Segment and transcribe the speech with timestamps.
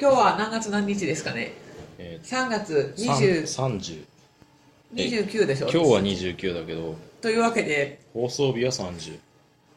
[0.00, 1.52] 今日は何月何日ですかね？
[1.98, 4.04] え3月ー、20 30
[4.94, 5.68] 29でしょ？
[5.68, 6.96] 今日は29だけど。
[7.20, 8.00] というわけで。
[8.14, 9.18] 放送日は30、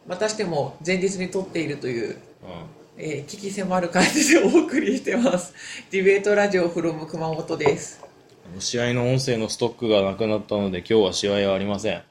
[0.08, 2.16] またしても前日に撮っているという、う
[2.98, 5.54] えー、危機迫る感じで お送りしてます。
[5.92, 8.00] ディベートラジオフロム熊本です。
[8.58, 12.02] ん、試合の音声のストックがなくなったので今日は試合はありません。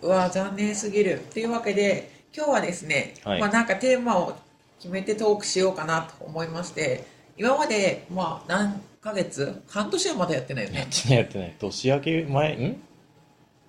[0.00, 1.20] うわ残念すぎる。
[1.30, 3.40] というわけで今日はですね、はい。
[3.40, 4.34] まあなんかテーマを
[4.82, 7.04] 決めてトークしようかなと思いまして
[7.36, 11.56] 今までまあ何ヶ月半年はまだやってないよやっねてないやってない。
[11.60, 12.54] 年明け前？
[12.56, 12.82] ん？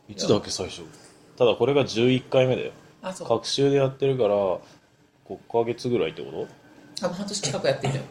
[0.09, 0.81] いつだっけ最初。
[1.38, 2.72] ただこれが11回目だよ。
[3.03, 3.28] あそう。
[3.28, 4.59] 各週でやってるから5
[5.52, 6.47] ヶ月ぐらいってこ
[7.00, 8.09] 多分半年近くやってるじゃんと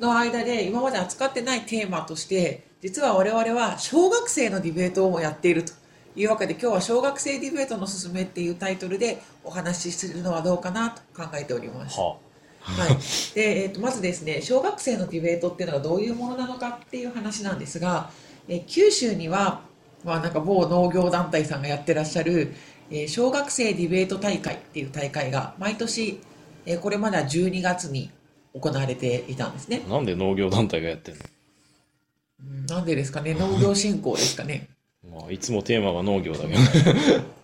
[0.00, 0.08] うん。
[0.08, 5.72] の間で今まで扱ってないテーマとして実は我々は小学生のディベートをもやっていると。
[6.16, 11.98] いうわけで今日は小学生ディベートのすすめっていうタイトルでお話しするのはどうかなと考えております。
[12.00, 12.16] は
[12.60, 12.88] はい、
[13.34, 18.10] で、えー、とまずですね小学生のディベートっていうのがどういうものなのかっていう話なんですが、
[18.48, 19.62] えー九州には、
[20.04, 22.54] まあ、なんか某農業団体さんがやってらっしゃる、
[22.90, 26.20] えー小学生ディベート大会っていう大会が毎年、
[26.66, 28.10] えーこれまでは12月に
[28.54, 29.82] 行われていたんですね。
[29.88, 31.18] なんで農業団体がやってんう
[32.62, 34.68] んなんでですかね農業振興ですかね。
[35.04, 37.39] の、 まあ、いつもテーマが農業だけど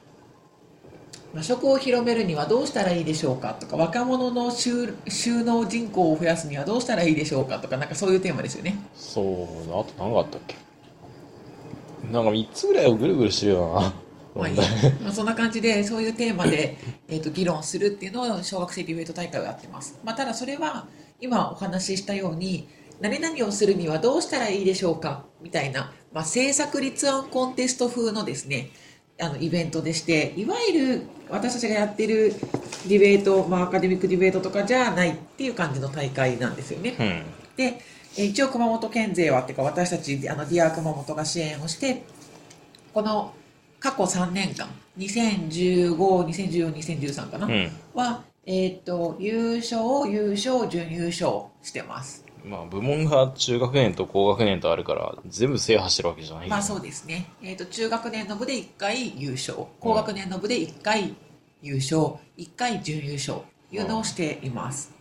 [1.37, 3.53] まあ、食を広めるにはどうしたらいいでしょうか？
[3.53, 7.59] とか若者の収収納人口を増やすにはどうしたらいいでしょうか？
[7.59, 8.79] とかなんかそういうテーマですよね。
[8.95, 9.79] そうだ。
[9.79, 10.57] あと何があったっけ？
[12.11, 13.93] なんか3つぐらいをぐるぐるしてるよな。
[14.35, 16.79] まあいいまあ、そんな感じでそういうテーマで、
[17.09, 20.87] えー、と議論するっていうのを小学生ディベート大会をやってます、まあ、ただそれは
[21.21, 22.69] 今お話ししたように
[23.01, 25.25] 何々をするにはどうしたらいいでしょうか？
[25.43, 28.71] みたいな、まあ、政策立案コンテスト風のですね
[29.21, 32.33] あのイベントでしていわゆる私たちがやってる
[32.89, 36.97] ディベート、まあ、アカデミックディベートとかじゃないっていう感じの大会なんですよね。
[36.99, 42.03] うんで、えー一応熊本県勢はっていうか私たちあのディア熊本が支援をして
[42.95, 43.35] この
[43.79, 52.26] 過去3年間2015、2014、2013かな、うんは、えー、と優勝、優勝、準優勝してます。
[52.47, 59.59] まあ部門が中学年と高学年とあるから全部制覇してるわけじゃないまあそうですね、えー、と中学年の部で1回優勝。
[59.81, 61.15] 高学年の部で1回
[61.61, 62.15] 優勝。
[62.39, 63.41] 1回準優勝
[63.73, 64.93] いうのをしています。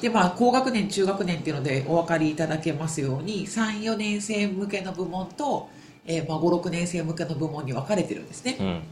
[0.00, 5.70] でまあ高学年中学年っていうのでお分かりいただけますように34年生向けの部門と、
[6.04, 8.56] えーまあ、56年生向けの部門に分かれてるんですね。
[8.60, 8.82] うん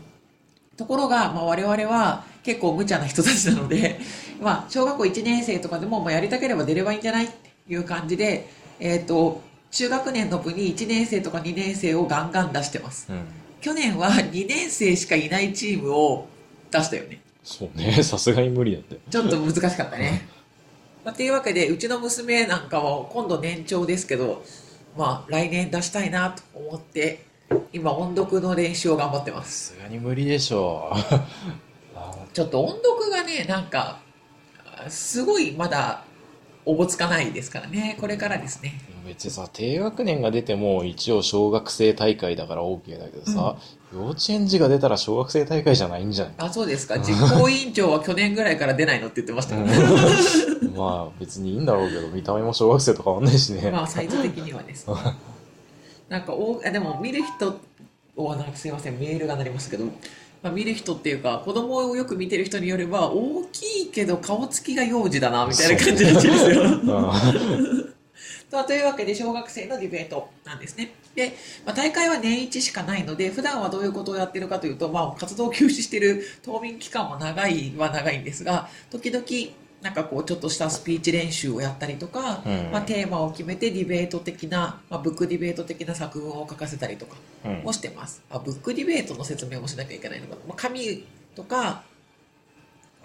[0.77, 4.01] ところが、まあ、我々は結構無茶な人たちなので、
[4.41, 8.49] まあ、小学校1年生とかでも、まあ、やりたければ出ればいいんじゃないっていう感じで、
[8.81, 13.07] えっ、と、中学年の部に1年生とか2年生をガンガン出してます。
[13.11, 16.27] うん去年は2年生しかいないチームを
[16.71, 17.23] 出したよね。
[17.43, 20.29] そうね さすがに無理だってちょっと難しかったね。
[21.03, 24.45] まあ、というわけで、うちの娘なんかは今度年長ですけど、
[24.99, 27.25] まあ、来年出したいなと思って、
[27.75, 29.71] 今音読の練習を頑張ってます。
[29.71, 33.99] さすがに無理でしょあ ちょっと音読がね、なんか、
[34.87, 36.05] あすごいまだ
[36.65, 38.81] おぼつかないですからね、これからですね。
[39.05, 43.57] 別にさ低学年が出ても一応小学生大会だから OK だけどさ、
[43.93, 47.01] 幼稚園児が出たら小学生大会じゃないんじゃないあ、そうですか。
[47.01, 49.75] 実行委員長は去年ぐらいから出ないのって言ってましたよね。
[50.77, 54.95] まあ別にいいんだろうけど見た目も小学生と変わんないしね、まあ、サイズ的にはですね。
[56.14, 57.58] なんかお、あでも見る人
[58.14, 59.86] を、なんかすいません、メールが鳴りましたけど、
[60.42, 67.94] まあ、見る人っていうか、子供をよく見てる人によれば、大きいけど顔つきが幼児だな、みたいな感じらしいですよ。
[68.62, 70.93] というわけで小学生のディベートなんですね。
[71.16, 79.25] で、まあ、大会は年一しかないので普段はどういうことをやってるかというと、まあ、活動休止している冬眠期間も長いは長いんですが時々
[79.84, 82.70] なんかこうちょっとしたスピーチ練習をやったりとか、うん。
[82.72, 87.62] まあ、テーマを決めてディベート的な、まあ、ブックディベート的な作文を書かせたりとかうん。
[87.64, 91.04] もしてます、あブックディベートの説明もしなきゃいけないのかな、まあ、紙
[91.36, 91.82] とか、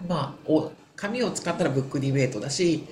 [0.08, 2.86] まあ、お紙を使ったらブックディベートだし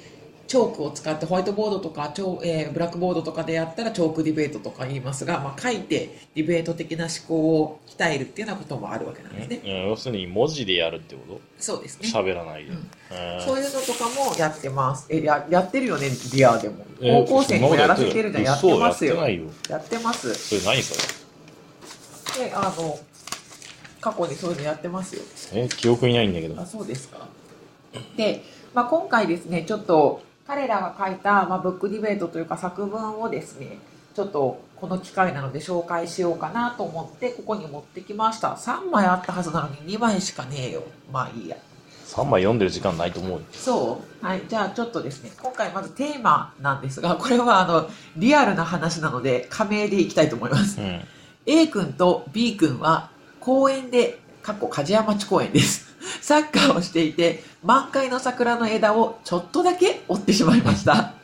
[0.48, 9.60] チョークを使ってホワイトボードとかチョー、えーブラックボードとかでやったらチョークディベートとか言いますが、まあ、書いてディベート的な思考を鍛えるっていうようなこともあるわけなんですね。
[9.62, 12.10] いや要するに文字でやるってこそうですね。
[12.10, 15.06] と喋らないで、うんえーそういうのとかもやってます。
[15.10, 16.86] え、ややってるよね、ディアでも。
[17.00, 18.44] えー高校生にもやらせてるじゃん。
[18.44, 19.98] やってますよ嘘やって。
[19.98, 20.34] ます。
[20.34, 20.94] それ何そ
[22.38, 22.98] で、あの、
[24.00, 25.22] 過去にそういうのやってますよ。
[25.54, 27.28] れえ記憶にないんだけどあ、そうですか。
[28.16, 28.42] で、
[28.74, 33.76] まあ、今回ですね、ちょっと彼らが書いた、まあ、ブックディベートというか作文をですね、
[34.14, 38.54] ちょっとこの機会なので紹介しようかなと思って、ここに持ってきました。
[38.54, 40.84] 3枚あったはずなのに2枚しかねえよ。
[41.12, 41.56] まあいいや。
[42.06, 43.40] 3枚読んでる時間ないと思うよ。
[43.52, 44.42] そうはい。
[44.48, 50.80] じゃあちょっとですね、今回まずテーマなんですが、これはあの、リアルな話なので、仮名でいきたいと思います。
[50.80, 51.02] うん。
[51.44, 55.87] A 君と B 君は公園で、かっこ梶山町公園です。
[56.20, 61.14] サッカーをしていて、満開の桜の枝をちょっとだけ折ってしまいました。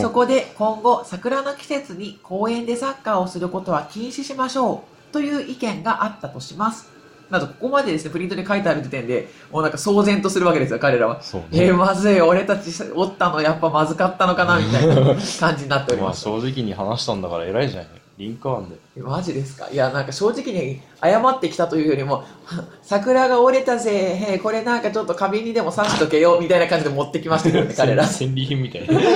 [0.00, 6.98] そこで今後、桜の季節に公園でサッカーをすることは禁止しましょうという意見があったとします。
[7.30, 11.16] など、ここまでですね、プリントで書いてある時点で、もうなんか騒然とするわけですよ、彼らは。
[11.16, 11.22] ね
[11.52, 14.94] えー、まずい、俺たち折ったのやっぱまずかったのかな、みたいな
[15.40, 16.22] 感じになっておりまあます。
[16.24, 17.86] 正直に話したんだから偉いじゃん。
[18.18, 18.76] リンクあんで。
[19.00, 19.70] マジですか？
[19.70, 22.24] いや、なんか正直に謝ってきたというよりも、
[22.82, 23.90] 桜が折れたぜ、
[24.30, 28.04] へいこれなんかちょっと花瓶にでも刺しとけよ、みたいな感じで持ってきましたけどね、 彼ら。
[28.06, 29.00] 戦利品みたいな。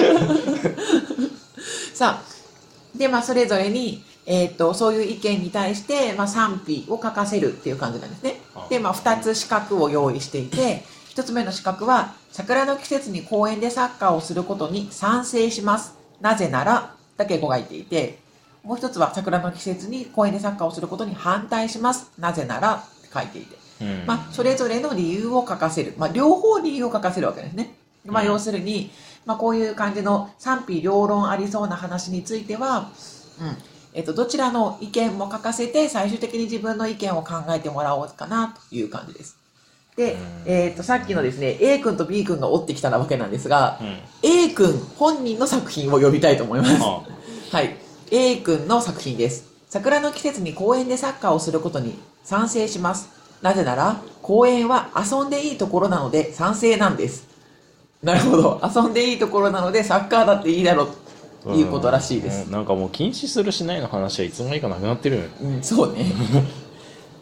[1.92, 8.66] さあ、で、まあ、それぞれに、えっ、と、そういう意見に対して、まあ、賛否を書かせるっていう感じなんですねあ。
[8.70, 15.94] で、まあ、二つ資格を用意していて、一つ目の資格は、桜の季節に公園でサッカーをすることに賛成します。
[16.20, 18.21] なぜなら、だけ書いていて、
[18.64, 22.12] もう一つは、桜の季節に公園でサッカーをすることに反対します。
[22.18, 23.56] なぜなら、って書いていて。
[23.80, 24.06] うん。
[24.06, 25.94] まあ、それぞれの理由を書かせる。
[25.98, 27.74] まあ、両方理由を書かせるわけですね。
[28.06, 28.90] まあ、うん要するに、
[29.26, 32.90] まあ、こういう感じの賛否両論ありそうな話については、
[33.40, 33.56] うん。
[33.94, 39.36] えっと、どちらの意見も書かせて、最終的に自分の意見を考えてもらおうかな、という感じです。
[39.96, 43.98] でうん、えっと、さっきのですね、A 君と B 君が折ってきたわけなんですが、うん。
[44.22, 46.78] A 君本人の作品を読みたいと思います。
[46.80, 47.02] あ
[47.52, 47.81] はい。
[48.14, 49.50] A 君の作品です。
[49.70, 53.08] 桜の季節に公園でサッカーをすることに賛成します。
[53.40, 57.26] なぜなら、公園は遊んでいいところなので賛成なんです。
[58.02, 58.60] なるほど。
[58.62, 60.88] 遊んでいいところなのでサッカーだっていいだろう
[61.42, 62.44] ということらしいです。
[62.44, 65.28] うんなんかもう禁止するしないの話はいつの間にかなくなってるよね。
[65.40, 66.04] うん、そうね。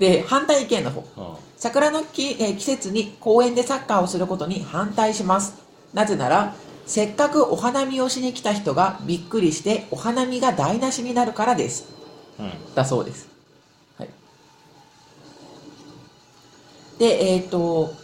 [0.00, 1.04] で、反対意見の方。
[1.16, 5.54] あ桜のき、えー季節に公園でサッカーをすることに反対します。
[5.94, 6.56] なぜなら、
[6.90, 11.88] せっかくお花見をしに来た人がびっくりしてお花見が台無しになるからです。
[12.40, 12.74] うん。
[12.74, 13.28] だそうです。
[13.96, 14.08] はい。
[16.98, 17.94] で、えっ、と、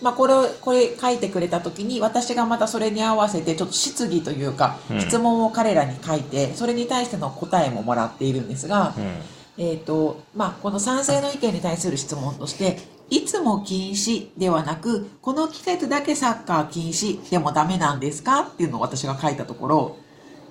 [0.00, 9.64] まあ、これを、これ書いてくれたときに、私がまたそれに合わせて、ちょっと質疑というか、うん質問を彼らに書いて、それに対しての答えももらっているんですが、うん。
[9.64, 12.78] えっ、と、まあ、この賛成の意見に対する質問として、
[13.08, 19.96] いつも禁止ではなく、この季節だけサッカー禁止でもダメなんですかっていうのを私が書いたところ、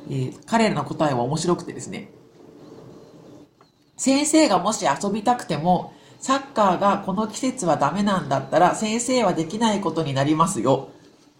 [0.09, 2.09] えー彼らの答えは面白くてですね、
[3.97, 10.89] 先生がもし遊びたくても、サッカーがこの季節はダメなんだったら、先生はできないことになりますよ。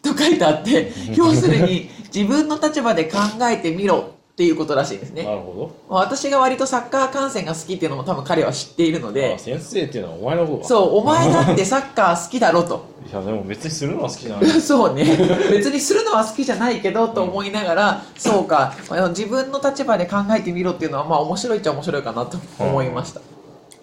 [0.01, 3.19] と書いてあって、 要するに自分の立場で考
[3.49, 5.23] えてみろっていうことらしいですね。
[5.23, 9.13] なるほ私が割とサッカー観戦が好きっていうのも多分彼は知っているのど。
[9.13, 10.63] であ、先生っていうのはお前の方が。
[10.65, 12.85] そう、お前だってサッカー好きだろと。
[13.09, 14.45] いや、でも別にするのは好きじゃない。
[14.59, 15.05] そうね。
[15.49, 18.75] 別にするのは好きじゃないけどと思いながら、そうか、
[19.09, 23.21] 自分の立場で考えてみろっていうのはまあ面白いっちゃ面白いかなと思いました。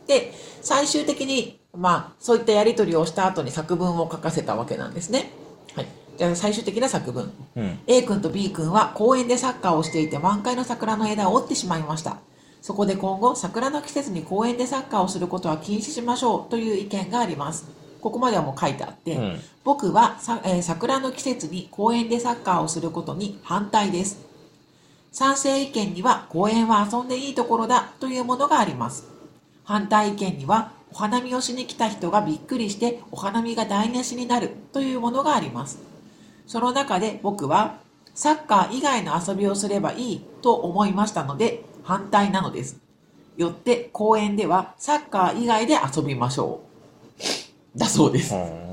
[0.07, 5.31] で、最終的に、まあ、そういったやり取りをした後に作文を書かせたわけなんですね。
[5.75, 5.87] はい。
[6.23, 7.33] じゃあ最終的な作文。
[7.57, 7.79] うん。
[7.89, 12.19] A 君と B 君は公園でサッカーをしていて満開の桜の枝を折ってしまいました。
[12.61, 17.69] そこで今後、桜の季節に公園でサッカーをすることは禁止しましょうという意見があります。
[18.01, 24.25] ここまではもう書いてあって、うん僕はさ、えー桜の季節に公園でサッカーをすることに反対です。
[25.11, 29.09] 賛成意見には公園は遊んでいいところだというものがあります。
[29.65, 35.92] 反対意見にはお花見をしに来た人がびっくりしてお花見が台無しになるというものがあります。
[36.47, 37.79] その中で僕は
[38.15, 42.81] サッカー以外の遊びをすればいいと思いましたので反対なのです。
[43.37, 46.61] よって公園ではサッカー以外で遊びましょ
[47.75, 47.79] う。
[47.79, 48.35] だそうです。
[48.35, 48.73] うん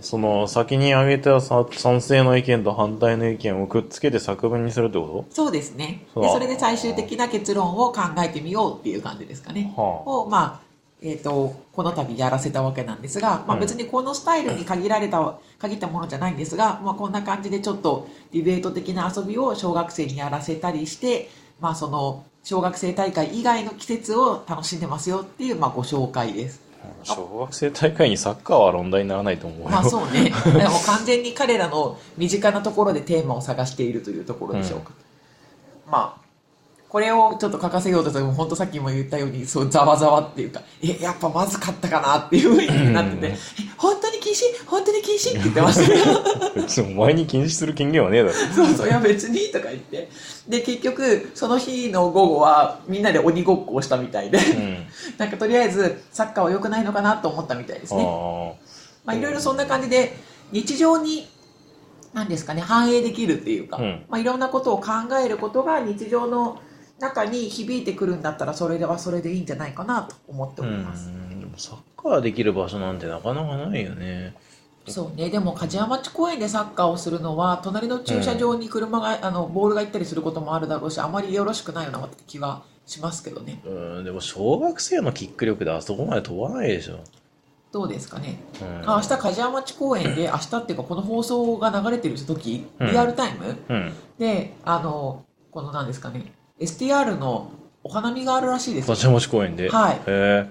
[0.00, 6.06] その先に挙げたさ賛成の意見と反対の意見をくっつけて作文にするってこそうですね。
[6.14, 9.72] そうでそれで最終的な結論を考えてみようっていう感じですかね。
[9.76, 10.69] はあを、まあ、
[11.02, 21.30] えっ、と、この度やらせたわけなんですが、まあうん別にこのスタイルに限られた、限ったものじゃないんですが、まあこんな感じでちょっとディベート的な遊びを小学生にやらせたりして、
[21.60, 26.60] まあその、小学生大会以外の季節を楽しんでますよっていう、まあご紹介です。
[27.02, 29.68] 小学生大会にサッカーは論題にならないと思うよ。
[29.68, 30.30] まあそうね。
[30.30, 34.92] だからもう完全に彼らの身近なところでテーマを探しているというところでしょうか。
[35.86, 36.29] まあ、
[36.90, 43.38] これをちょっと書かせようとしても、本当さっきも言ったように、そう、ざわざわっていうか、え、やっぱまずかったかなっていう風になってて、うんえ、
[43.76, 44.66] 本当に禁止？
[44.66, 48.34] 本当に禁止って言ってましたけど、お前に禁止する権限はねえだろ。
[48.34, 50.10] そうそう、いや別にとか言って。
[50.48, 54.86] で、結局、その日の午後は、みんなで鬼ごっこをしたみたいで、うん。
[55.16, 58.02] なんかとりあえず、サッカーは良くないのかなと思ったみたいですね。
[59.04, 60.16] まあ、いろいろそんな感じで
[60.52, 61.28] 日常に
[62.12, 64.88] 何ですかね反映できるっていうか、うんまあ、いろんなことを考
[65.24, 66.60] えることが日常の
[67.00, 71.40] 中に響いてくるんだったらそれではそれでいいんじゃないかなと思っております、うん。
[71.40, 74.34] でもサッカーできる場所なんてなかなかないよね。
[74.86, 75.30] そうね。
[75.30, 83.60] でも梶山町公園でサッカーをするのは隣の駐車場に車が、あのボールが行ったりすることもあるだろうしあまりよろしくないような気はしますけどね。
[83.64, 84.04] うん。
[84.04, 86.98] でも小学生のキック力であそこまで飛ばないでしょ、
[87.72, 88.40] どうですかね。
[88.60, 93.92] うん、あ明日梶山町公園で明日っていうかこの放送が流れてる時うんリアルタイム、うん。
[94.18, 97.52] であのこの何ですかね STR の
[97.82, 98.94] お花見があるらしいですよ。
[98.94, 99.70] 立町公園で。
[99.70, 100.00] はい。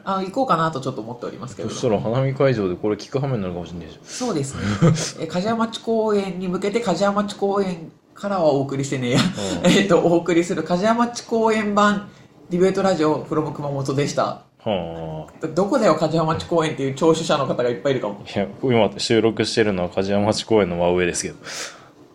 [0.04, 1.74] あ行こうかなとちょっと思っておりますけれど。
[1.74, 4.00] そしたら花見会場でこれ聞く羽目になるかもしれないでしょ。
[4.04, 5.24] そうですね。
[5.24, 9.70] え梶山町公園に向けて梶山町公園からはお送りしてねえや、うん。
[9.72, 12.10] えっとお送りする梶山町公園版
[12.50, 14.24] ディベートラジオフロム熊本でした。
[14.24, 15.48] はあ。
[15.48, 18.25] どこだよ梶山町公園っていう聴取者の方がいっぱいいるかも。
[18.25, 21.36] いや今収録してるのは梶山町公園の真上ですけど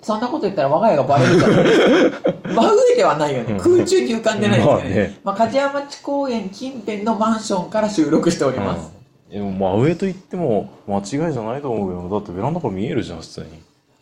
[0.04, 2.52] そんなこと言ったら我が家がバレるから。
[2.52, 3.58] 真上ではないよね。
[3.58, 5.20] 空中に浮かんでないですよね,、まあね。
[5.24, 8.92] まあ梶山町公園近辺のマンションから収録しております、
[9.28, 13.46] うん、でも真上と言っても間違いじゃないと思うよだってベランダから見えるじゃん普通に。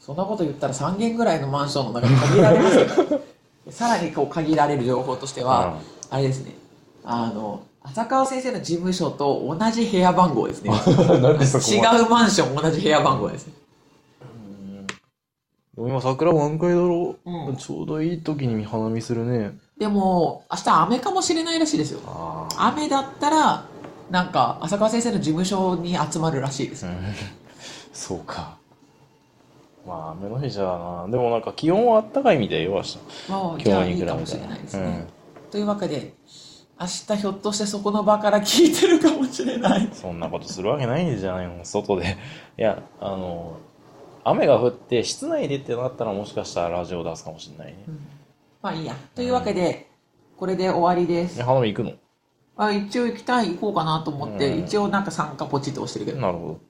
[0.01, 3.21] そんなこと言ったら3軒ぐらいのマンションの中に限られますよ。
[3.71, 5.77] さらにこう限られる情報としては、
[6.11, 6.57] あれですね。
[7.05, 10.73] あの浅川先生の事務所と同じ部屋番号ですね。
[10.75, 13.53] 違うマンション同じ部屋番号ですね
[15.76, 17.57] 今桜満開だろ、うん。
[17.57, 19.57] ちょうどいい時に花見するね。
[19.79, 22.00] でも明日雨かもしれないらしいですよ。
[22.07, 23.64] ああ雨だったら
[24.11, 26.97] なんか浅川先生の事務所に集まるらしいです、う ん
[27.93, 28.59] そうか。
[29.87, 31.11] まあ雨の日じゃあな。
[31.11, 32.99] でもなんか気温はあったかいみたいよ明日。
[33.31, 35.07] もうじゃあ今日に比べたらいいかもしれないですね、
[35.50, 36.12] というわけで
[36.79, 39.88] 明日ひょっとしてそこの場から聞いてるかもしれない。
[39.93, 41.64] そんなことするわけないんじゃないの？
[41.64, 42.19] 外で。
[42.59, 43.57] いやあの
[44.25, 47.85] 雨が降って室内でってなったらもしかしたらラジオ出すかもしれないね、
[48.61, 48.95] まあいいや。
[49.14, 49.88] というわけで、
[50.37, 51.41] これで終わりです。
[51.41, 51.93] え花見行くの？
[52.57, 54.64] あ一応行きたい行こうかなと思って、うん。
[54.64, 56.61] 一応なんか参加ポチッと押してるけど、なるほど。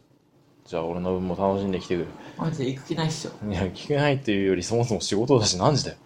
[0.64, 2.06] じゃあ俺の分も楽しんできてく
[2.38, 3.32] マジで行く気ないっしょ。
[3.44, 5.96] れいや聞けないっていうよりそもそも仕事だし何時だよ。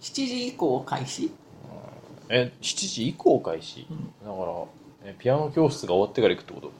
[0.00, 1.30] 7時以降開始？
[2.28, 4.06] え7時以降開始、うん。
[4.26, 4.50] だか
[5.04, 6.72] らえピアノ教室が終わってから行くってこと？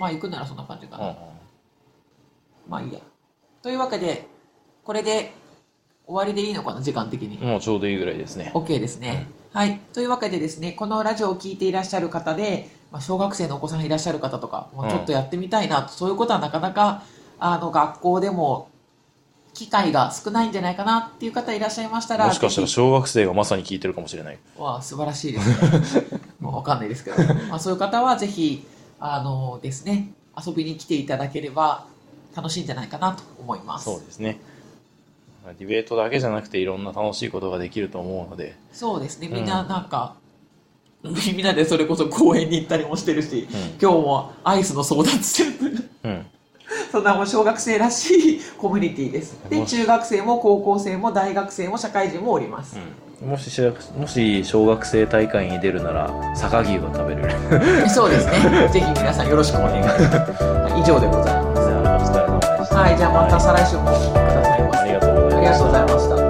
[0.00, 1.16] まあ行くならそんな感じかな、うんうん。
[2.68, 2.98] まあいいや
[3.62, 4.26] というわけで
[4.84, 5.32] これで
[6.06, 8.50] 終わりでいいのかな時間的に、もうちょうどいいぐらいですね。
[8.54, 9.78] OK ですね、はい。
[9.92, 17.02] というわけでですねこのラジオを聞いていらっしゃる方で、まあ、小学生のお子さんいらっしゃる方とかもうちょっとやってみたいな、そういうことはなかなか
[17.38, 18.70] あの学校でも
[19.52, 24.38] 機会が少ないんじゃないかなっていう方いらっしゃいましたらもしかしたら小学生がまさに聞いてるかもしれない。
[24.56, 26.20] わあ素晴らしいですね。
[26.40, 27.16] もうわかんないですけど、
[27.50, 28.64] まあ、そういう方はぜひ
[29.00, 31.86] あのですね遊びに来ていただければ
[32.34, 33.84] 楽しいんじゃないかなと思います。
[33.84, 34.40] そうですね。
[35.58, 38.56] ディベートだけじゃなくていろんな楽しいことができると思うので。
[38.72, 39.28] そうですね。
[39.28, 40.16] みんななんか、
[41.02, 43.48] みんなでそれこそ公園に行ったりもしてるし、
[43.80, 45.46] 今日もアイスの争奪戦。
[46.04, 46.26] うん。
[46.92, 49.38] そんなもう小学生らしいコミュニティです。
[49.48, 52.76] で中学生も高校生も大学生も社会人もおります、
[53.24, 53.60] もしし
[53.96, 58.68] もし小学生大会に出るなら坂牛が食べれるそうですね。
[58.70, 60.42] ぜひ皆さんよろしくお願いします。
[60.42, 61.27] はい以上でございます
[62.78, 62.96] はい。
[62.96, 64.62] じゃあまた再来週もお聞きください。
[64.62, 65.36] ませありがとうございました。
[65.36, 66.27] ありがとうございました